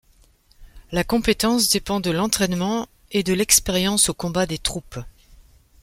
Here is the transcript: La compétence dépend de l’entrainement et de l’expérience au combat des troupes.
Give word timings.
La 0.91 1.03
compétence 1.03 1.69
dépend 1.69 1.99
de 1.99 2.09
l’entrainement 2.09 2.87
et 3.11 3.21
de 3.21 3.33
l’expérience 3.35 4.09
au 4.09 4.15
combat 4.15 4.47
des 4.47 4.57
troupes. 4.57 4.97